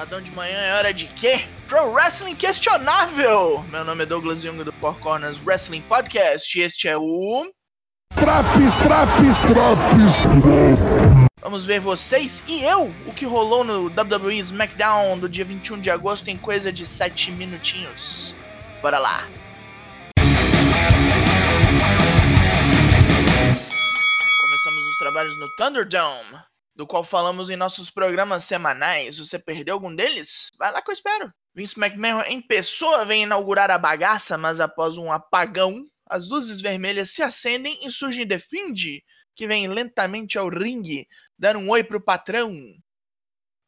Sabadão 0.00 0.22
de 0.22 0.32
manhã 0.32 0.56
é 0.56 0.72
hora 0.76 0.94
de 0.94 1.04
quê? 1.08 1.44
Pro 1.68 1.92
Wrestling 1.92 2.34
Questionável! 2.34 3.62
Meu 3.64 3.84
nome 3.84 4.04
é 4.04 4.06
Douglas 4.06 4.40
Jung 4.40 4.64
do 4.64 4.72
Four 4.72 4.98
Corners 4.98 5.38
Wrestling 5.44 5.82
Podcast 5.82 6.58
e 6.58 6.62
este 6.62 6.88
é 6.88 6.96
o. 6.96 7.52
Traps, 8.14 8.78
traps, 8.78 9.40
traps! 9.42 11.28
Vamos 11.42 11.66
ver 11.66 11.80
vocês 11.80 12.44
e 12.48 12.64
eu 12.64 12.90
o 13.06 13.12
que 13.12 13.26
rolou 13.26 13.62
no 13.62 13.88
WWE 13.88 14.38
SmackDown 14.38 15.18
do 15.18 15.28
dia 15.28 15.44
21 15.44 15.78
de 15.78 15.90
agosto 15.90 16.28
em 16.28 16.36
coisa 16.38 16.72
de 16.72 16.86
7 16.86 17.32
minutinhos. 17.32 18.34
Bora 18.80 18.98
lá! 18.98 19.28
Começamos 24.40 24.86
os 24.86 24.96
trabalhos 24.96 25.36
no 25.38 25.46
Thunderdome, 25.56 26.38
do 26.80 26.86
qual 26.86 27.04
falamos 27.04 27.50
em 27.50 27.56
nossos 27.56 27.90
programas 27.90 28.44
semanais. 28.44 29.18
Você 29.18 29.38
perdeu 29.38 29.74
algum 29.74 29.94
deles? 29.94 30.48
Vai 30.58 30.72
lá 30.72 30.80
que 30.80 30.90
eu 30.90 30.94
espero. 30.94 31.30
Vince 31.54 31.78
McMahon 31.78 32.22
em 32.22 32.40
pessoa 32.40 33.04
vem 33.04 33.24
inaugurar 33.24 33.70
a 33.70 33.76
bagaça, 33.76 34.38
mas 34.38 34.60
após 34.60 34.96
um 34.96 35.12
apagão, 35.12 35.78
as 36.06 36.26
luzes 36.26 36.58
vermelhas 36.58 37.10
se 37.10 37.22
acendem 37.22 37.86
e 37.86 37.90
surge 37.90 38.24
The 38.24 38.38
Fiend, 38.38 39.04
que 39.36 39.46
vem 39.46 39.68
lentamente 39.68 40.38
ao 40.38 40.48
ringue 40.48 41.06
dar 41.38 41.54
um 41.54 41.68
oi 41.68 41.84
pro 41.84 42.02
patrão. 42.02 42.50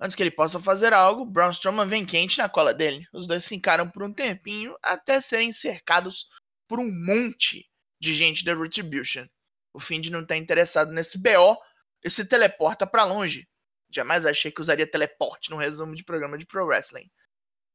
Antes 0.00 0.16
que 0.16 0.22
ele 0.22 0.30
possa 0.30 0.58
fazer 0.58 0.94
algo, 0.94 1.26
Braun 1.26 1.50
Strowman 1.50 1.86
vem 1.86 2.06
quente 2.06 2.38
na 2.38 2.48
cola 2.48 2.72
dele. 2.72 3.06
Os 3.12 3.26
dois 3.26 3.44
se 3.44 3.54
encaram 3.54 3.90
por 3.90 4.02
um 4.02 4.12
tempinho 4.12 4.74
até 4.82 5.20
serem 5.20 5.52
cercados 5.52 6.28
por 6.66 6.80
um 6.80 6.90
monte 6.90 7.68
de 8.00 8.14
gente 8.14 8.42
da 8.42 8.54
Retribution. 8.54 9.26
O 9.74 9.78
Find 9.78 10.08
não 10.08 10.24
tá 10.24 10.34
interessado 10.34 10.92
nesse 10.92 11.18
BO 11.18 11.58
e 12.04 12.10
se 12.10 12.24
teleporta 12.24 12.86
para 12.86 13.04
longe. 13.04 13.48
Jamais 13.90 14.24
achei 14.24 14.50
que 14.50 14.60
usaria 14.60 14.86
teleporte 14.86 15.50
no 15.50 15.56
resumo 15.56 15.94
de 15.94 16.04
programa 16.04 16.38
de 16.38 16.46
Pro 16.46 16.66
Wrestling. 16.66 17.10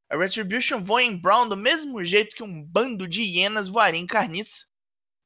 A 0.10 0.18
Retribution 0.18 0.84
voa 0.84 1.04
em 1.04 1.18
Brown 1.18 1.48
do 1.48 1.58
mesmo 1.58 2.04
jeito 2.04 2.36
que 2.36 2.44
um 2.44 2.64
bando 2.64 3.08
de 3.08 3.22
hienas 3.22 3.68
voaria 3.68 4.00
em 4.00 4.08
carniça. 4.08 4.66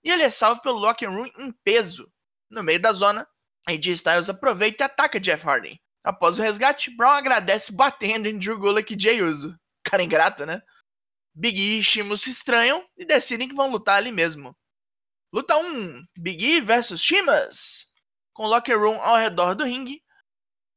E 0.03 0.09
ele 0.09 0.23
é 0.23 0.29
salvo 0.29 0.61
pelo 0.61 0.79
Locker 0.79 1.09
Room 1.09 1.29
em 1.37 1.51
peso. 1.63 2.11
No 2.49 2.63
meio 2.63 2.81
da 2.81 2.91
zona, 2.91 3.27
AJ 3.67 3.87
Styles 3.89 4.29
aproveita 4.29 4.83
e 4.83 4.85
ataca 4.85 5.19
Jeff 5.19 5.47
Hardy. 5.47 5.79
Após 6.03 6.39
o 6.39 6.41
resgate, 6.41 6.89
Brown 6.89 7.11
agradece 7.11 7.71
batendo 7.71 8.27
em 8.27 8.37
Drew 8.37 8.57
Gulak 8.57 8.93
e 8.93 8.99
Jay 8.99 9.21
Uso. 9.21 9.57
Cara 9.83 10.01
ingrato, 10.01 10.45
né? 10.45 10.61
Big 11.33 11.59
E 11.61 11.79
e 11.79 11.83
Sheamus 11.83 12.21
se 12.21 12.31
estranham 12.31 12.83
e 12.97 13.05
decidem 13.05 13.47
que 13.47 13.55
vão 13.55 13.71
lutar 13.71 13.97
ali 13.97 14.11
mesmo. 14.11 14.55
Luta 15.31 15.55
1: 15.55 16.05
Big 16.17 16.43
E 16.43 16.61
versus 16.61 17.01
Sheamus. 17.01 17.90
Com 18.33 18.43
o 18.43 18.47
Locker 18.47 18.79
Room 18.79 18.99
ao 19.01 19.17
redor 19.17 19.55
do 19.55 19.63
ringue, 19.63 20.01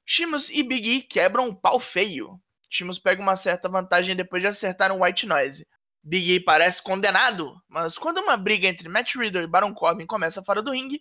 Sheamus 0.07 0.51
e 0.51 0.63
Big 0.63 0.91
E 0.91 1.03
quebram 1.03 1.49
um 1.49 1.55
pau 1.55 1.81
feio. 1.81 2.41
Sheamus 2.69 2.99
pega 2.99 3.23
uma 3.23 3.37
certa 3.37 3.69
vantagem 3.69 4.15
depois 4.17 4.43
de 4.43 4.49
acertar 4.49 4.93
um 4.93 5.03
White 5.03 5.27
Noise. 5.27 5.67
Big 6.03 6.35
E 6.35 6.41
parece 6.41 6.83
condenado, 6.83 7.55
mas 7.67 7.97
quando 7.97 8.19
uma 8.19 8.37
briga 8.37 8.69
entre 8.69 8.89
Matt 8.89 9.15
Riddle 9.15 9.43
e 9.43 9.47
Baron 9.47 9.73
Corbin 9.73 10.05
começa 10.05 10.43
fora 10.43 10.61
do 10.61 10.73
ringue, 10.73 11.01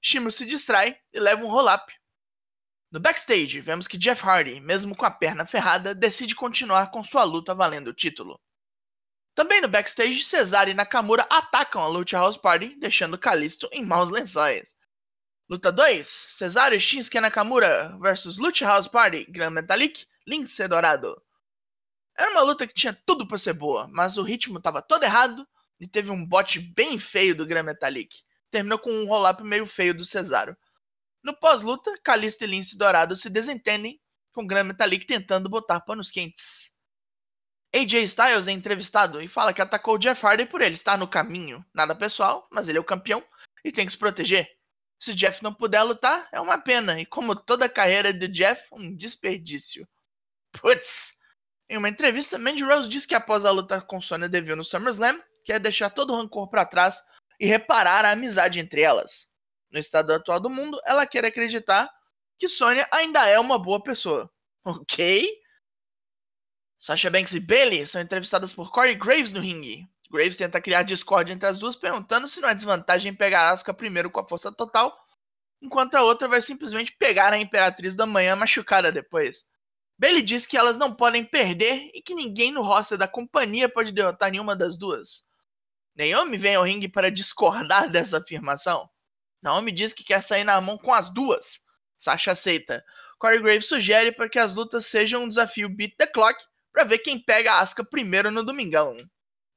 Sheamus 0.00 0.34
se 0.34 0.44
distrai 0.44 0.96
e 1.12 1.20
leva 1.20 1.44
um 1.44 1.48
roll-up. 1.48 1.92
No 2.90 2.98
backstage, 2.98 3.60
vemos 3.60 3.86
que 3.86 3.96
Jeff 3.96 4.26
Hardy, 4.26 4.60
mesmo 4.60 4.96
com 4.96 5.06
a 5.06 5.10
perna 5.10 5.46
ferrada, 5.46 5.94
decide 5.94 6.34
continuar 6.34 6.90
com 6.90 7.04
sua 7.04 7.22
luta 7.22 7.54
valendo 7.54 7.88
o 7.88 7.94
título. 7.94 8.38
Também 9.34 9.60
no 9.62 9.68
backstage, 9.68 10.24
Cesaro 10.24 10.68
e 10.68 10.74
Nakamura 10.74 11.26
atacam 11.30 11.80
a 11.80 11.86
Lucha 11.86 12.18
House 12.18 12.36
Party, 12.36 12.76
deixando 12.78 13.16
Kalisto 13.16 13.68
em 13.72 13.84
maus 13.84 14.10
lençóis. 14.10 14.76
Luta 15.48 15.70
2: 15.70 16.06
Cesaro 16.06 16.78
Shinsuke 16.78 17.20
Nakamura 17.20 17.96
versus 18.00 18.36
Lucha 18.36 18.66
House 18.66 18.88
Party, 18.88 19.24
Grand 19.30 19.50
Metalik, 19.50 20.06
Lince 20.26 20.66
Dourado. 20.68 21.20
Era 22.16 22.30
uma 22.30 22.42
luta 22.42 22.66
que 22.66 22.74
tinha 22.74 22.92
tudo 23.06 23.26
para 23.26 23.38
ser 23.38 23.54
boa, 23.54 23.88
mas 23.88 24.16
o 24.16 24.22
ritmo 24.22 24.58
estava 24.58 24.82
todo 24.82 25.02
errado 25.02 25.46
e 25.80 25.86
teve 25.86 26.10
um 26.10 26.24
bote 26.24 26.60
bem 26.60 26.98
feio 26.98 27.34
do 27.34 27.46
Grand 27.46 27.64
Metalik. 27.64 28.22
Terminou 28.50 28.78
com 28.78 28.90
um 28.90 29.06
roll-up 29.06 29.42
meio 29.42 29.66
feio 29.66 29.94
do 29.94 30.04
Cesaro. 30.04 30.56
No 31.22 31.34
pós-luta, 31.36 31.92
Kalisto 32.02 32.44
e 32.44 32.46
Lince 32.46 32.76
Dourado 32.76 33.16
se 33.16 33.30
desentendem, 33.30 34.00
com 34.32 34.46
Grand 34.46 34.64
Metalik 34.64 35.06
tentando 35.06 35.48
botar 35.48 35.80
panos 35.80 36.10
quentes. 36.10 36.72
AJ 37.74 38.04
Styles 38.04 38.48
é 38.48 38.52
entrevistado 38.52 39.22
e 39.22 39.26
fala 39.26 39.52
que 39.52 39.62
atacou 39.62 39.96
Jeff 39.96 40.24
Hardy 40.24 40.44
por 40.44 40.60
ele 40.60 40.74
estar 40.74 40.98
no 40.98 41.08
caminho. 41.08 41.64
Nada 41.72 41.94
pessoal, 41.94 42.46
mas 42.52 42.68
ele 42.68 42.76
é 42.76 42.80
o 42.80 42.84
campeão 42.84 43.24
e 43.64 43.72
tem 43.72 43.86
que 43.86 43.92
se 43.92 43.98
proteger. 43.98 44.48
Se 45.02 45.12
Jeff 45.14 45.42
não 45.42 45.52
puder 45.52 45.82
lutar, 45.82 46.28
é 46.30 46.40
uma 46.40 46.58
pena, 46.58 47.00
e 47.00 47.04
como 47.04 47.34
toda 47.34 47.64
a 47.64 47.68
carreira 47.68 48.12
de 48.12 48.28
Jeff, 48.28 48.68
um 48.70 48.94
desperdício. 48.94 49.84
Putz! 50.52 51.18
Em 51.68 51.76
uma 51.76 51.88
entrevista, 51.88 52.38
Mandy 52.38 52.62
Rose 52.62 52.88
diz 52.88 53.04
que 53.04 53.16
após 53.16 53.44
a 53.44 53.50
luta 53.50 53.82
com 53.82 54.00
Sonya 54.00 54.28
Deville 54.28 54.54
no 54.54 54.64
SummerSlam, 54.64 55.20
quer 55.44 55.58
deixar 55.58 55.90
todo 55.90 56.12
o 56.12 56.16
rancor 56.16 56.48
para 56.48 56.64
trás 56.64 57.02
e 57.40 57.46
reparar 57.46 58.04
a 58.04 58.12
amizade 58.12 58.60
entre 58.60 58.82
elas. 58.82 59.26
No 59.72 59.80
estado 59.80 60.12
atual 60.12 60.38
do 60.38 60.48
mundo, 60.48 60.80
ela 60.84 61.04
quer 61.04 61.24
acreditar 61.24 61.90
que 62.38 62.46
Sonya 62.46 62.86
ainda 62.92 63.26
é 63.26 63.40
uma 63.40 63.58
boa 63.58 63.82
pessoa. 63.82 64.30
Ok? 64.64 65.28
Sasha 66.78 67.10
Banks 67.10 67.34
e 67.34 67.40
Bailey 67.40 67.88
são 67.88 68.00
entrevistadas 68.00 68.52
por 68.52 68.70
Corey 68.70 68.94
Graves 68.94 69.32
no 69.32 69.40
ringue. 69.40 69.84
Graves 70.12 70.36
tenta 70.36 70.60
criar 70.60 70.82
discórdia 70.82 71.32
entre 71.32 71.48
as 71.48 71.58
duas, 71.58 71.74
perguntando 71.74 72.28
se 72.28 72.40
não 72.40 72.48
é 72.50 72.54
desvantagem 72.54 73.14
pegar 73.14 73.50
Asuka 73.50 73.72
primeiro 73.72 74.10
com 74.10 74.20
a 74.20 74.28
força 74.28 74.52
total, 74.52 74.94
enquanto 75.60 75.94
a 75.94 76.02
outra 76.02 76.28
vai 76.28 76.42
simplesmente 76.42 76.94
pegar 76.98 77.32
a 77.32 77.38
Imperatriz 77.38 77.94
da 77.94 78.04
Manhã 78.04 78.36
machucada 78.36 78.92
depois. 78.92 79.46
Bailey 79.98 80.22
diz 80.22 80.46
que 80.46 80.56
elas 80.56 80.76
não 80.76 80.94
podem 80.94 81.24
perder 81.24 81.90
e 81.94 82.02
que 82.02 82.14
ninguém 82.14 82.50
no 82.50 82.62
roster 82.62 82.98
da 82.98 83.08
companhia 83.08 83.68
pode 83.68 83.92
derrotar 83.92 84.30
nenhuma 84.30 84.54
das 84.54 84.76
duas. 84.76 85.24
Naomi 85.96 86.36
vem 86.36 86.56
ao 86.56 86.64
ringue 86.64 86.88
para 86.88 87.10
discordar 87.10 87.88
dessa 87.88 88.18
afirmação. 88.18 88.88
Naomi 89.40 89.72
diz 89.72 89.92
que 89.92 90.04
quer 90.04 90.22
sair 90.22 90.44
na 90.44 90.60
mão 90.60 90.76
com 90.76 90.92
as 90.92 91.08
duas. 91.08 91.60
Sasha 91.98 92.32
aceita. 92.32 92.84
Corey 93.18 93.40
Graves 93.40 93.66
sugere 93.66 94.10
para 94.10 94.28
que 94.28 94.38
as 94.38 94.54
lutas 94.54 94.86
sejam 94.86 95.22
um 95.22 95.28
desafio 95.28 95.68
beat 95.68 95.96
the 95.96 96.06
clock 96.06 96.38
para 96.72 96.84
ver 96.84 96.98
quem 96.98 97.18
pega 97.18 97.52
a 97.52 97.60
Asuka 97.60 97.84
primeiro 97.84 98.30
no 98.30 98.42
domingão. 98.42 98.96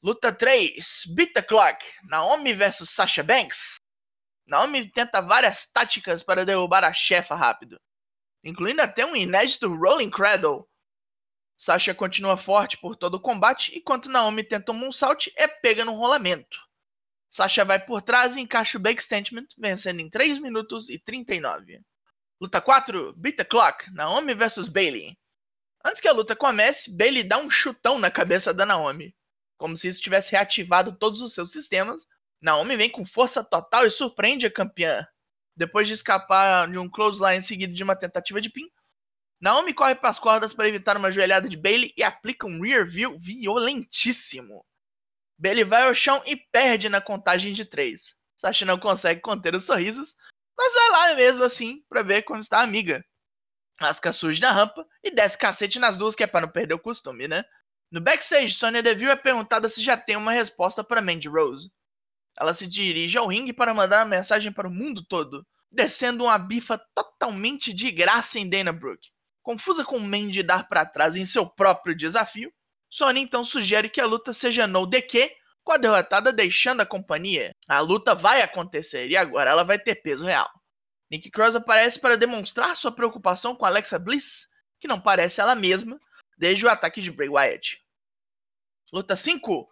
Luta 0.06 0.32
3: 0.32 1.08
Beat 1.16 1.34
Clock. 1.48 1.84
Naomi 2.04 2.54
versus 2.54 2.92
Sasha 2.92 3.24
Banks. 3.24 3.78
Naomi 4.46 4.88
tenta 4.92 5.20
várias 5.20 5.66
táticas 5.66 6.22
para 6.22 6.46
derrubar 6.46 6.84
a 6.84 6.94
chefa 6.94 7.34
rápido, 7.34 7.76
incluindo 8.44 8.84
até 8.84 9.04
um 9.04 9.16
inédito 9.16 9.68
Rolling 9.68 10.12
Cradle. 10.12 10.70
Sasha 11.58 11.96
continua 11.96 12.38
forte 12.38 12.78
por 12.78 12.96
todo 12.96 13.16
o 13.16 13.20
combate, 13.20 13.76
enquanto 13.76 14.08
Naomi 14.08 14.44
tenta 14.44 14.72
um 14.72 14.76
moonsault 14.76 15.34
é 15.36 15.48
pega 15.48 15.84
no 15.84 15.96
rolamento. 15.96 16.60
Sasha 17.28 17.66
vai 17.66 17.84
por 17.84 18.04
trás 18.04 18.36
e 18.36 18.42
encaixa 18.42 18.78
o 18.78 18.82
Backstatement, 18.82 19.48
vencendo 19.58 20.02
em 20.02 20.08
3 20.08 20.38
minutos 20.38 20.88
e 20.88 21.00
39. 21.00 21.82
Luta 22.40 22.62
4: 22.62 23.12
Beat 23.18 23.44
Clock. 23.50 23.90
Naomi 23.92 24.36
versus 24.36 24.70
Bailey. 24.70 25.18
Antes 25.84 26.00
que 26.00 26.08
a 26.08 26.14
luta 26.14 26.36
comece, 26.36 26.96
Bailey 26.96 27.24
dá 27.24 27.40
um 27.40 27.50
chutão 27.50 27.98
na 27.98 28.12
cabeça 28.12 28.54
da 28.54 28.68
Naomi, 28.68 29.15
como 29.58 29.76
se 29.76 29.88
isso 29.88 30.02
tivesse 30.02 30.32
reativado 30.32 30.96
todos 30.98 31.22
os 31.22 31.34
seus 31.34 31.52
sistemas. 31.52 32.08
Naomi 32.42 32.76
vem 32.76 32.90
com 32.90 33.06
força 33.06 33.44
total 33.44 33.86
e 33.86 33.92
surpreende 33.92 34.46
a 34.46 34.52
campeã. 34.52 35.06
Depois 35.56 35.88
de 35.88 35.94
escapar 35.94 36.70
de 36.70 36.78
um 36.78 36.90
clothesline 36.90 37.42
seguido 37.42 37.74
de 37.74 37.84
uma 37.84 37.96
tentativa 37.96 38.42
de 38.42 38.50
pin, 38.50 38.70
Naomi 39.40 39.74
corre 39.74 39.96
para 39.96 40.10
as 40.10 40.20
cordas 40.20 40.54
para 40.54 40.68
evitar 40.68 40.98
uma 40.98 41.12
joelhada 41.12 41.48
de 41.48 41.58
Bailey 41.58 41.94
e 41.98 42.04
aplica 42.04 42.48
um 42.48 42.62
rear 42.62 42.86
view 42.86 43.18
violentíssimo. 43.20 44.66
Bailey 45.38 45.64
vai 45.64 45.84
ao 45.84 45.96
chão 45.96 46.22
e 46.26 46.36
perde 46.36 46.90
na 46.90 47.02
contagem 47.02 47.54
de 47.54 47.66
três. 47.66 48.16
Sasha 48.36 48.66
não 48.66 48.78
consegue 48.78 49.22
conter 49.22 49.56
os 49.56 49.66
sorrisos, 49.66 50.16
mas 50.58 50.74
vai 50.74 50.90
lá 50.90 51.16
mesmo 51.16 51.44
assim 51.44 51.84
para 51.90 52.04
ver 52.04 52.24
como 52.24 52.40
está 52.40 52.60
a 52.60 52.64
amiga. 52.64 53.04
Asuka 53.80 54.14
surge 54.14 54.42
na 54.42 54.52
rampa 54.52 54.86
e 55.04 55.12
desce 55.12 55.38
cacete 55.38 55.80
nas 55.80 55.98
duas, 55.98 56.16
que 56.16 56.24
é 56.24 56.28
pra 56.28 56.42
não 56.42 56.50
perder 56.50 56.74
o 56.74 56.80
costume, 56.80 57.28
né? 57.28 57.44
No 57.96 58.02
backstage, 58.02 58.54
Sonya 58.54 58.84
Deville 58.84 59.10
é 59.12 59.16
perguntada 59.16 59.70
se 59.70 59.82
já 59.82 59.96
tem 59.96 60.18
uma 60.18 60.34
resposta 60.34 60.84
para 60.84 61.02
Mandy 61.02 61.30
Rose. 61.30 61.72
Ela 62.38 62.54
se 62.54 62.68
dirige 62.68 63.18
ao 63.18 63.26
ringue 63.26 63.54
para 63.54 63.74
mandar 63.74 64.00
uma 64.00 64.18
mensagem 64.18 64.52
para 64.52 64.68
o 64.68 64.70
mundo 64.70 65.02
todo, 65.02 65.48
descendo 65.72 66.26
uma 66.26 66.38
bifa 66.38 66.78
totalmente 66.94 67.74
de 67.74 67.90
graça 67.92 68.38
em 68.38 68.50
Dana 68.50 68.74
Brooke. 68.74 69.12
Confusa 69.42 69.86
com 69.86 69.98
Mandy 69.98 70.44
dar 70.44 70.68
para 70.68 70.86
trás 70.86 71.16
em 71.16 71.24
seu 71.24 71.50
próprio 71.50 71.96
desafio, 71.96 72.52
Sonya 72.90 73.22
então 73.22 73.46
sugere 73.46 73.88
que 73.88 74.02
a 74.02 74.06
luta 74.06 74.34
seja 74.34 74.68
no 74.68 74.86
DQ, 74.86 75.34
com 75.64 75.72
a 75.72 75.78
derrotada 75.78 76.34
deixando 76.34 76.82
a 76.82 76.86
companhia. 76.86 77.52
A 77.66 77.80
luta 77.80 78.14
vai 78.14 78.42
acontecer 78.42 79.08
e 79.08 79.16
agora 79.16 79.52
ela 79.52 79.64
vai 79.64 79.80
ter 79.80 79.96
peso 79.96 80.26
real. 80.26 80.52
Nick 81.10 81.32
Cross 81.32 81.56
aparece 81.56 82.02
para 82.02 82.18
demonstrar 82.18 82.76
sua 82.76 82.92
preocupação 82.92 83.56
com 83.56 83.66
Alexa 83.66 83.98
Bliss, 83.98 84.50
que 84.82 84.88
não 84.88 85.00
parece 85.00 85.40
ela 85.40 85.56
mesma 85.56 85.98
desde 86.38 86.66
o 86.66 86.70
ataque 86.70 87.00
de 87.00 87.10
Bray 87.10 87.30
Wyatt. 87.30 87.85
Luta 88.96 89.18
5: 89.18 89.70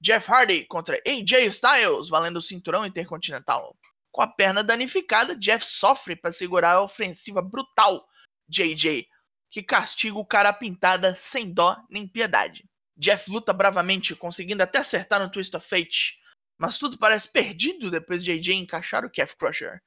Jeff 0.00 0.28
Hardy 0.28 0.64
contra 0.64 1.00
AJ 1.06 1.46
Styles, 1.46 2.08
valendo 2.08 2.38
o 2.38 2.42
cinturão 2.42 2.84
intercontinental. 2.84 3.78
Com 4.10 4.20
a 4.20 4.26
perna 4.26 4.64
danificada, 4.64 5.36
Jeff 5.36 5.64
sofre 5.64 6.16
para 6.16 6.32
segurar 6.32 6.72
a 6.72 6.82
ofensiva 6.82 7.40
brutal 7.40 8.04
de 8.48 8.64
AJ, 8.64 9.06
que 9.48 9.62
castiga 9.62 10.18
o 10.18 10.26
cara 10.26 10.52
pintada 10.52 11.14
sem 11.14 11.52
dó 11.52 11.76
nem 11.88 12.08
piedade. 12.08 12.68
Jeff 12.96 13.30
luta 13.30 13.52
bravamente, 13.52 14.16
conseguindo 14.16 14.64
até 14.64 14.78
acertar 14.78 15.20
no 15.20 15.30
Twist 15.30 15.54
of 15.54 15.64
Fate, 15.64 16.18
mas 16.58 16.76
tudo 16.76 16.98
parece 16.98 17.30
perdido 17.30 17.92
depois 17.92 18.24
de 18.24 18.32
AJ 18.32 18.54
encaixar 18.54 19.04
o 19.04 19.10
Calf 19.10 19.36
Crusher. 19.36 19.80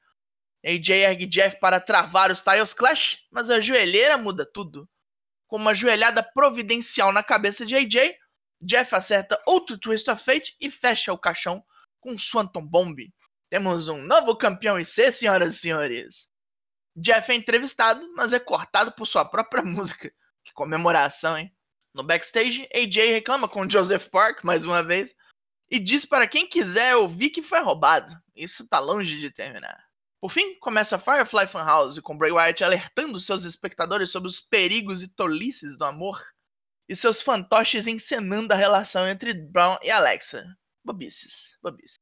AJ 0.65 0.89
ergue 0.91 1.25
Jeff 1.25 1.59
para 1.59 1.81
travar 1.81 2.29
o 2.29 2.33
Styles 2.33 2.73
Clash, 2.73 3.25
mas 3.29 3.49
a 3.49 3.59
joelheira 3.59 4.17
muda 4.17 4.49
tudo. 4.49 4.89
Com 5.45 5.57
uma 5.57 5.75
joelhada 5.75 6.23
providencial 6.23 7.11
na 7.11 7.21
cabeça 7.21 7.65
de 7.65 7.75
AJ, 7.75 8.15
Jeff 8.61 8.95
acerta 8.95 9.41
outro 9.45 9.77
Twist 9.77 10.09
of 10.09 10.23
Fate 10.23 10.55
e 10.59 10.69
fecha 10.69 11.13
o 11.13 11.17
caixão 11.17 11.63
com 11.99 12.17
Swanton 12.17 12.65
Bomb. 12.67 12.97
Temos 13.49 13.87
um 13.87 14.01
novo 14.01 14.35
campeão 14.35 14.79
IC, 14.79 15.11
senhoras 15.11 15.55
e 15.55 15.59
senhores. 15.59 16.29
Jeff 16.95 17.31
é 17.31 17.35
entrevistado, 17.35 18.05
mas 18.15 18.33
é 18.33 18.39
cortado 18.39 18.91
por 18.91 19.05
sua 19.05 19.23
própria 19.23 19.61
música. 19.63 20.11
Que 20.43 20.53
comemoração, 20.53 21.37
hein? 21.37 21.53
No 21.93 22.03
backstage, 22.03 22.67
AJ 22.73 23.13
reclama 23.13 23.47
com 23.47 23.69
Joseph 23.69 24.07
Park, 24.09 24.43
mais 24.43 24.65
uma 24.65 24.83
vez, 24.83 25.15
e 25.69 25.79
diz 25.79 26.05
para 26.05 26.27
quem 26.27 26.47
quiser 26.47 26.95
ouvir 26.95 27.29
que 27.29 27.41
foi 27.41 27.59
roubado. 27.59 28.15
Isso 28.35 28.67
tá 28.67 28.79
longe 28.79 29.19
de 29.19 29.31
terminar. 29.31 29.87
Por 30.19 30.31
fim, 30.31 30.57
começa 30.59 30.97
Firefly 30.97 31.47
Funhouse, 31.47 32.01
com 32.01 32.17
Bray 32.17 32.31
Wyatt 32.31 32.63
alertando 32.63 33.19
seus 33.19 33.43
espectadores 33.43 34.09
sobre 34.09 34.27
os 34.27 34.41
perigos 34.41 35.01
e 35.03 35.07
tolices 35.07 35.77
do 35.77 35.85
amor, 35.85 36.21
e 36.87 36.95
seus 36.95 37.21
fantoches 37.21 37.87
encenando 37.87 38.53
a 38.53 38.55
relação 38.55 39.07
entre 39.07 39.33
Brown 39.33 39.77
e 39.83 39.89
Alexa. 39.89 40.57
Bobices, 40.83 41.57
bobices. 41.61 41.97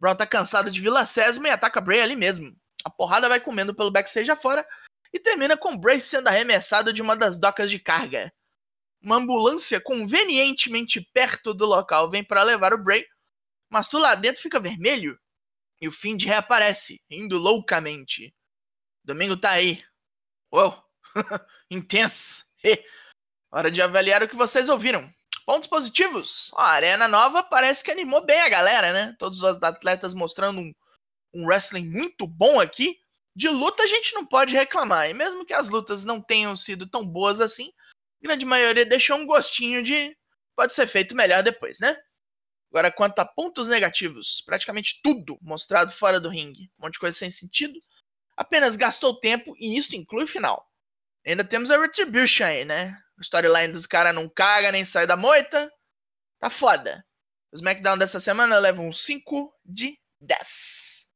Brown 0.00 0.16
tá 0.16 0.26
cansado 0.26 0.70
de 0.70 0.80
Vila 0.80 1.06
Sésamo 1.06 1.46
e 1.46 1.50
ataca 1.50 1.80
Bray 1.80 2.00
ali 2.00 2.16
mesmo. 2.16 2.56
A 2.84 2.90
porrada 2.90 3.28
vai 3.28 3.38
comendo 3.38 3.74
pelo 3.74 3.90
backstage 3.90 4.30
afora 4.30 4.66
e 5.12 5.18
termina 5.18 5.56
com 5.56 5.76
Bray 5.76 6.00
sendo 6.00 6.28
arremessado 6.28 6.92
de 6.92 7.02
uma 7.02 7.14
das 7.14 7.38
docas 7.38 7.70
de 7.70 7.78
carga. 7.78 8.32
Uma 9.02 9.16
ambulância 9.16 9.80
convenientemente 9.80 11.00
perto 11.12 11.54
do 11.54 11.66
local 11.66 12.10
vem 12.10 12.24
para 12.24 12.42
levar 12.42 12.72
o 12.72 12.82
Bray, 12.82 13.06
mas 13.68 13.88
tudo 13.88 14.02
lá 14.02 14.14
dentro 14.14 14.42
fica 14.42 14.58
vermelho 14.58 15.18
e 15.80 15.88
o 15.88 15.92
Find 15.92 16.22
reaparece, 16.22 17.00
indo 17.10 17.38
loucamente. 17.38 18.34
Domingo 19.02 19.36
tá 19.36 19.52
aí. 19.52 19.82
Uou! 20.52 20.84
Intenso! 21.70 22.44
Hora 23.52 23.70
de 23.70 23.82
avaliar 23.82 24.22
o 24.22 24.28
que 24.28 24.36
vocês 24.36 24.68
ouviram. 24.68 25.12
Pontos 25.44 25.68
positivos. 25.68 26.50
a 26.54 26.68
Arena 26.68 27.08
Nova 27.08 27.42
parece 27.42 27.82
que 27.82 27.90
animou 27.90 28.24
bem 28.24 28.40
a 28.42 28.48
galera, 28.48 28.92
né? 28.92 29.16
Todos 29.18 29.42
os 29.42 29.62
atletas 29.62 30.14
mostrando 30.14 30.60
um, 30.60 30.72
um 31.34 31.46
wrestling 31.46 31.88
muito 31.88 32.26
bom 32.26 32.60
aqui. 32.60 32.96
De 33.34 33.48
luta 33.48 33.82
a 33.82 33.86
gente 33.86 34.14
não 34.14 34.24
pode 34.24 34.54
reclamar. 34.54 35.10
E 35.10 35.14
mesmo 35.14 35.44
que 35.44 35.52
as 35.52 35.68
lutas 35.68 36.04
não 36.04 36.20
tenham 36.20 36.54
sido 36.54 36.88
tão 36.88 37.04
boas 37.04 37.40
assim, 37.40 37.72
a 38.22 38.28
grande 38.28 38.44
maioria 38.44 38.86
deixou 38.86 39.16
um 39.16 39.26
gostinho 39.26 39.82
de 39.82 40.16
pode 40.54 40.72
ser 40.72 40.86
feito 40.86 41.16
melhor 41.16 41.42
depois, 41.42 41.80
né? 41.80 41.96
Agora, 42.70 42.92
quanto 42.92 43.18
a 43.18 43.24
pontos 43.24 43.66
negativos, 43.66 44.42
praticamente 44.46 45.00
tudo 45.02 45.36
mostrado 45.42 45.90
fora 45.90 46.20
do 46.20 46.28
ringue. 46.28 46.70
Um 46.78 46.84
monte 46.84 46.94
de 46.94 46.98
coisa 47.00 47.18
sem 47.18 47.30
sentido. 47.30 47.76
Apenas 48.36 48.76
gastou 48.76 49.18
tempo 49.18 49.56
e 49.58 49.76
isso 49.76 49.96
inclui 49.96 50.24
o 50.24 50.28
final. 50.28 50.70
Ainda 51.26 51.42
temos 51.42 51.70
a 51.70 51.78
Retribution 51.80 52.44
aí, 52.44 52.64
né? 52.64 52.96
O 53.20 53.22
storyline 53.22 53.72
dos 53.72 53.86
caras 53.86 54.14
não 54.14 54.26
caga 54.26 54.72
nem 54.72 54.86
sai 54.86 55.06
da 55.06 55.14
moita. 55.14 55.70
Tá 56.40 56.48
foda. 56.48 57.04
O 57.52 57.56
SmackDown 57.56 57.98
dessa 57.98 58.18
semana 58.18 58.58
leva 58.58 58.80
um 58.80 58.90
5 58.90 59.52
de 59.62 59.98
10. 60.22 61.06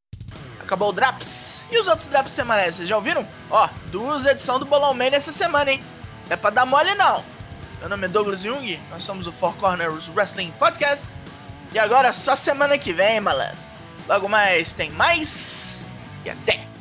Acabou 0.60 0.90
o 0.90 0.92
Draps. 0.92 1.64
E 1.70 1.78
os 1.78 1.86
outros 1.86 2.06
Draps 2.08 2.32
semanais, 2.32 2.74
vocês 2.74 2.88
já 2.88 2.96
ouviram? 2.96 3.26
Ó, 3.50 3.68
duas 3.86 4.26
edições 4.26 4.58
do 4.58 4.66
Bolão 4.66 4.92
Man 4.92 5.06
essa 5.06 5.32
semana, 5.32 5.72
hein? 5.72 5.82
Não 6.26 6.34
é 6.34 6.36
pra 6.36 6.50
dar 6.50 6.66
mole, 6.66 6.94
não. 6.94 7.24
Meu 7.80 7.88
nome 7.88 8.04
é 8.04 8.08
Douglas 8.08 8.40
Jung, 8.40 8.76
nós 8.90 9.02
somos 9.02 9.26
o 9.26 9.32
Four 9.32 9.54
Corners 9.56 10.08
Wrestling 10.08 10.52
Podcast. 10.52 11.16
E 11.72 11.78
agora 11.78 12.12
só 12.12 12.36
semana 12.36 12.76
que 12.76 12.92
vem, 12.92 13.20
malandro. 13.20 13.56
Logo 14.06 14.28
mais 14.28 14.74
tem 14.74 14.90
mais. 14.90 15.84
E 16.24 16.30
até! 16.30 16.73